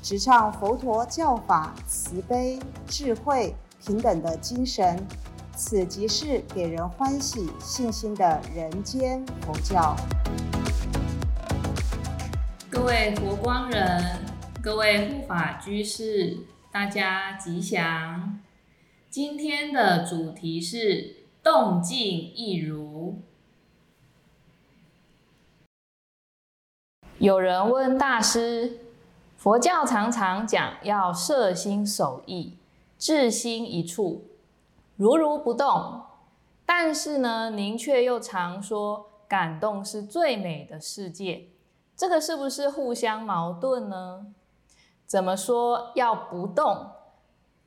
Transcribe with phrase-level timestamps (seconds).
[0.00, 5.04] 直唱佛陀教法慈悲、智慧、平等的精神，
[5.56, 9.96] 此即是给人欢喜、信心的人间佛教。
[12.70, 14.24] 各位佛光人，
[14.62, 16.38] 各位护法居士，
[16.70, 18.38] 大家吉祥。
[19.10, 23.20] 今天的主题是动静一如。
[27.18, 28.84] 有人问大师。
[29.38, 32.58] 佛教常常讲要摄心守意，
[32.98, 34.24] 志心一处，
[34.96, 36.02] 如如不动。
[36.66, 41.50] 但是呢，您却又常说感动是最美的世界，
[41.96, 44.26] 这个是不是互相矛盾呢？
[45.06, 46.90] 怎么说要不动，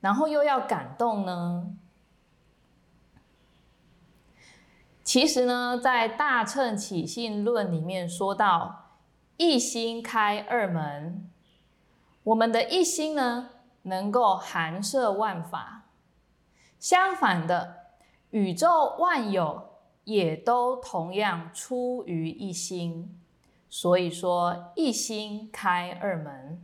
[0.00, 1.68] 然后又要感动呢？
[5.04, 8.96] 其实呢，在《大乘起信论》里面说到，
[9.36, 11.29] 一心开二门。
[12.22, 13.50] 我们的一心呢，
[13.82, 15.84] 能够含摄万法；
[16.78, 17.76] 相反的，
[18.30, 19.70] 宇宙万有
[20.04, 23.16] 也都同样出于一心。
[23.68, 26.60] 所以说，一心开二门。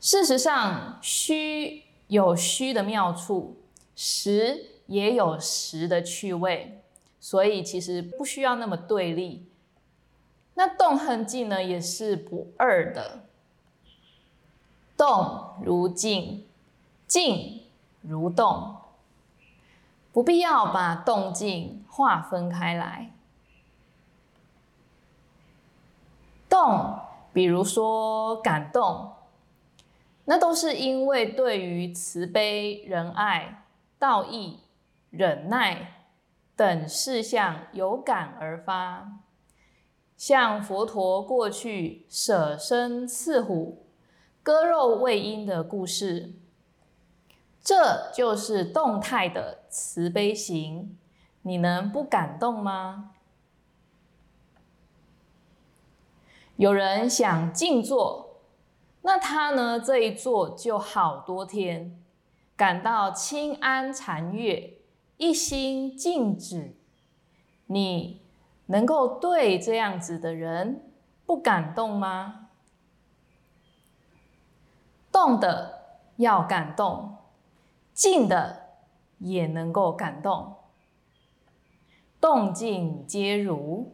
[0.00, 3.56] 事实上，虚有虚的妙处，
[3.94, 6.82] 实也有实的趣味，
[7.20, 9.46] 所以其实不需要那么对立。
[10.58, 13.20] 那动和静呢，也是不二的。
[14.96, 16.48] 动如静，
[17.06, 17.62] 静
[18.00, 18.76] 如动，
[20.10, 23.12] 不必要把动静划分开来。
[26.48, 27.02] 动，
[27.32, 29.12] 比如说感动，
[30.24, 33.62] 那都是因为对于慈悲、仁爱、
[33.96, 34.58] 道义、
[35.10, 36.08] 忍耐
[36.56, 39.20] 等事项有感而发。
[40.18, 43.86] 像佛陀过去舍身刺虎、
[44.42, 46.34] 割肉喂鹰的故事，
[47.62, 50.98] 这就是动态的慈悲行，
[51.42, 53.12] 你能不感动吗？
[56.56, 58.40] 有人想静坐，
[59.02, 61.96] 那他呢这一坐就好多天，
[62.56, 64.80] 感到清安禅悦，
[65.16, 66.74] 一心静止，
[67.66, 68.17] 你。
[68.68, 70.90] 能够对这样子的人
[71.26, 72.48] 不感动吗？
[75.10, 77.16] 动的要感动，
[77.92, 78.68] 静的
[79.18, 80.56] 也能够感动，
[82.20, 83.92] 动静皆如。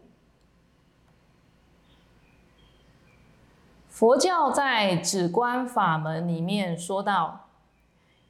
[3.89, 7.49] 佛教在止观法门里面说到，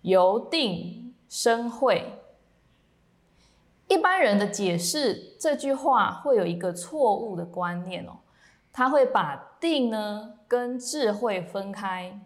[0.02, 2.23] 由定生慧。
[3.88, 8.16] 一般人的解释这句话会有一个错误的观念哦，
[8.72, 12.18] 他会把定呢跟智慧分开，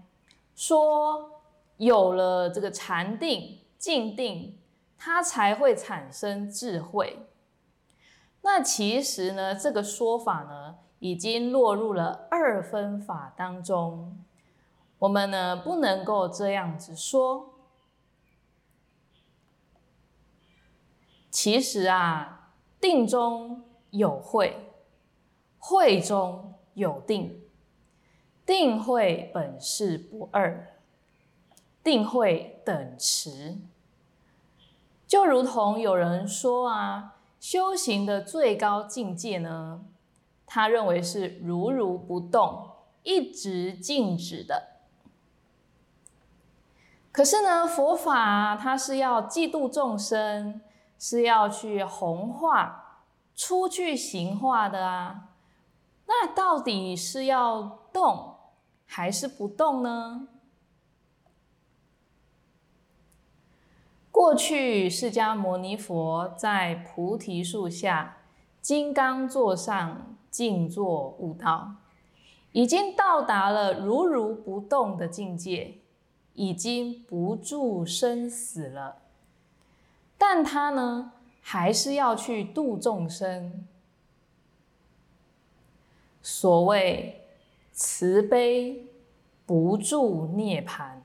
[0.55, 1.43] 说
[1.77, 4.57] 有了这个禅定、静定，
[4.97, 7.27] 它才会产生智慧。
[8.43, 14.17] 那其实呢，这个说法呢，已经落入了二分法当中，
[15.01, 17.55] 我们呢不能够这样子说。
[21.31, 24.57] 其实啊，定中有慧，
[25.59, 27.43] 慧中有定，
[28.47, 30.75] 定慧本是不二，
[31.85, 33.59] 定慧等持。
[35.07, 39.85] 就如同有人说啊，修行的最高境界呢，
[40.47, 42.71] 他认为是如如不动，
[43.03, 44.79] 一直静止的。
[47.13, 50.63] 可是呢，佛法它是要嫉妒众生。
[50.99, 53.05] 是要去弘化、
[53.37, 55.29] 出去行化的啊，
[56.07, 58.35] 那到底是要动
[58.85, 60.29] 还是不动呢？
[64.11, 68.17] 过去释迦牟尼佛在菩提树下
[68.61, 71.77] 金刚座上静坐悟道，
[72.51, 75.79] 已经到达了如如不动的境界，
[76.33, 79.03] 已经不住生死了。
[80.19, 83.67] 但他呢，还是要去度众生。
[86.21, 87.25] 所谓
[87.73, 88.85] 慈悲
[89.47, 90.97] 不住涅槃。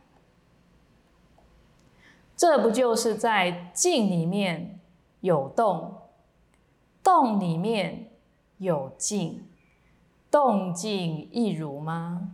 [2.36, 4.80] 这不就是在静里面
[5.22, 6.02] 有动，
[7.02, 8.12] 动里面
[8.58, 9.48] 有静，
[10.30, 12.32] 动静一如吗？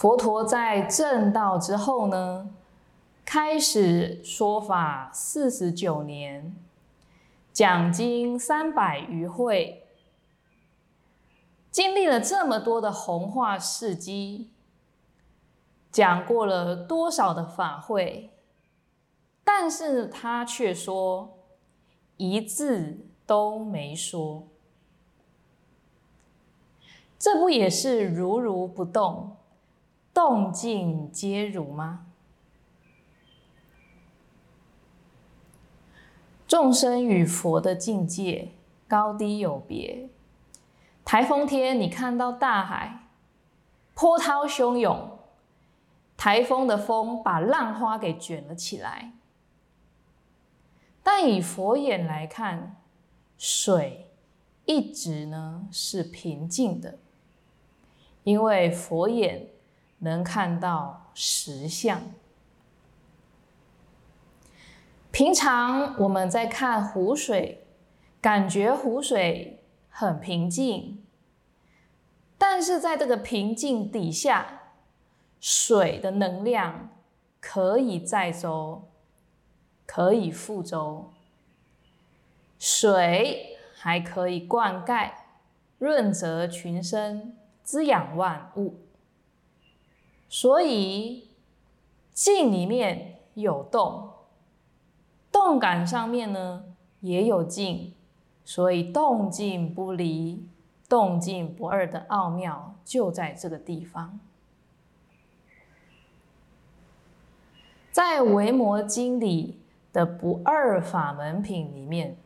[0.00, 2.48] 佛陀在正道之后呢，
[3.22, 6.56] 开始说法四十九年，
[7.52, 9.84] 讲经三百余会，
[11.70, 14.48] 经历了这么多的弘化事迹。
[15.92, 18.30] 讲过了多少的法会，
[19.44, 21.36] 但是他却说
[22.16, 24.44] 一字都没说，
[27.18, 29.36] 这不也是如如不动，
[30.22, 32.04] 动静皆如吗？
[36.46, 38.50] 众生与佛的境界
[38.86, 40.10] 高低有别，
[41.06, 43.08] 台风天你看到大海
[43.94, 45.18] 波涛汹涌。
[46.18, 49.14] 台风的风把浪花给卷了起来，
[51.02, 52.76] 但以佛眼来看，
[53.38, 54.10] 水
[54.66, 56.98] 一直呢是平静的，
[58.24, 59.48] 因为佛眼
[60.00, 62.02] 能看到实相。
[65.10, 67.64] 平常我们在看湖水，
[68.20, 71.02] 感觉湖水很平静，
[72.36, 74.58] 但是在这个平静底下。
[75.42, 76.90] 水的能量
[77.40, 78.90] 可以载舟，
[79.86, 81.14] 可以覆舟。
[82.58, 85.12] 水还可以灌溉、
[85.78, 88.80] 润泽群生、滋养万物。
[90.32, 91.28] 所以
[92.12, 94.10] 静里面有动，
[95.32, 96.66] 动感上面呢
[97.00, 97.92] 也有静，
[98.44, 100.46] 所以动静不离、
[100.88, 104.20] 动静不二的奥妙就在这个地方。
[107.90, 109.60] 在《维摩经》里
[109.92, 112.16] 的不二法门品里面，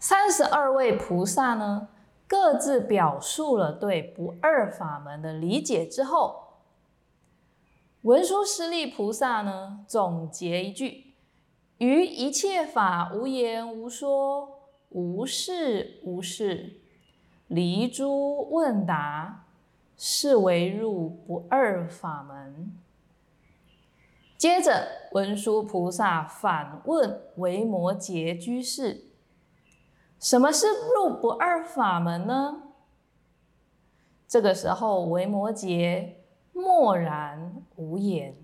[0.00, 1.88] 三十二位菩萨呢，
[2.32, 6.54] 各自表述了对不二法门的理解之后，
[8.00, 11.12] 文殊师利菩萨呢，总结一句
[11.76, 14.48] ：“于一切法无言无说，
[14.88, 16.80] 无事无事，
[17.48, 19.44] 离诸问答，
[19.98, 22.72] 是为入不二法门。”
[24.38, 29.11] 接着，文殊菩萨反问维摩诘居士
[30.22, 32.62] ：“什么是入不二法门呢？”
[34.28, 36.12] 这个时候，维摩诘
[36.52, 38.34] 默然无言。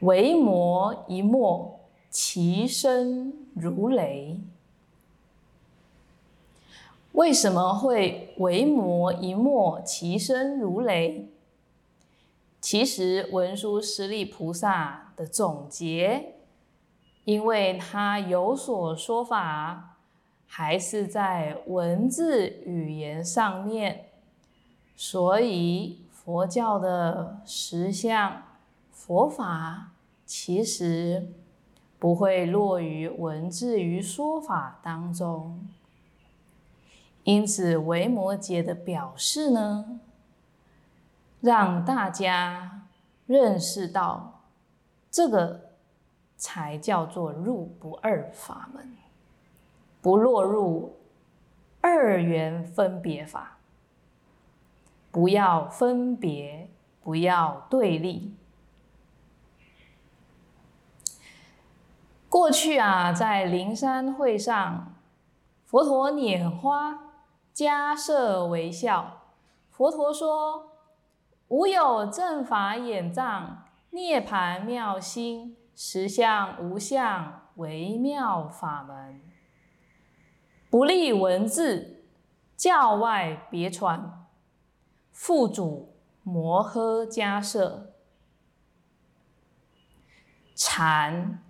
[0.00, 4.38] 维摩一默，其声如雷。
[7.12, 11.28] 为什么会维摩一默，其声如雷？
[12.60, 16.36] 其实文殊师利菩萨的总结，
[17.24, 19.96] 因为他有所说法，
[20.46, 24.06] 还是在文字语言上面，
[24.96, 28.42] 所以佛教的实相
[28.90, 29.92] 佛法
[30.26, 31.28] 其实
[31.98, 35.66] 不会落于文字与说法当中。
[37.24, 40.00] 因此维摩诘的表示呢？
[41.40, 42.82] 让大家
[43.26, 44.42] 认识到，
[45.10, 45.61] 这个
[46.42, 48.96] 才叫做入不二法门，
[50.00, 50.98] 不落入
[51.80, 53.58] 二元分别法。
[55.12, 56.68] 不要分别，
[57.00, 58.34] 不要对立。
[62.28, 64.96] 过去啊，在灵山会上，
[65.64, 67.12] 佛陀拈花，
[67.54, 69.22] 迦摄微笑。
[69.70, 70.70] 佛陀说。
[71.48, 79.20] 无有正法眼藏，涅盘妙心，实相无相，微妙法门，
[80.70, 82.04] 不立文字，
[82.56, 84.26] 教外别传，
[85.10, 87.92] 父主摩诃迦摄，
[90.54, 91.42] 禅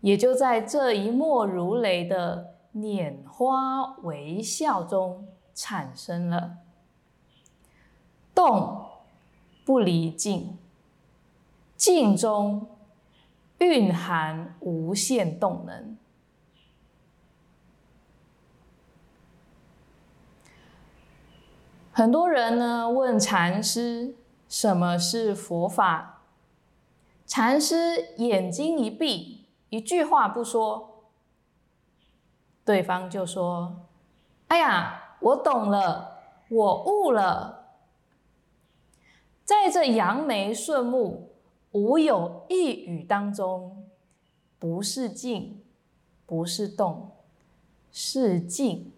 [0.00, 6.58] 也就在这一默如雷的拈花微笑中产生了，
[8.34, 8.80] 动。
[9.64, 10.58] 不离静，
[11.76, 12.66] 静中
[13.62, 15.96] 蕴含无限动能。
[21.92, 24.16] 很多人呢问禅师
[24.48, 26.22] 什么是佛法，
[27.24, 31.04] 禅师眼睛一闭，一句话不说，
[32.64, 33.86] 对方就说
[34.48, 37.76] ：“哎呀，我懂了，我悟了。
[39.44, 41.31] 在这扬眉顺目、
[41.72, 43.84] 无有一语当中，
[44.58, 45.60] 不是静，
[46.26, 47.10] 不是动，
[47.90, 48.92] 是静，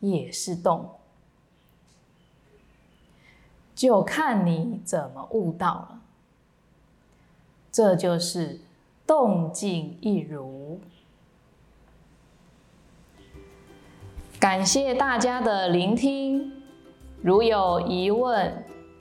[0.00, 0.88] 也是动，
[3.74, 6.00] 就看你怎么悟到了。
[7.70, 8.60] 这就是
[9.06, 10.80] 动静一如。”
[14.38, 16.62] 感谢大家的聆听，
[17.22, 18.64] 如有疑问，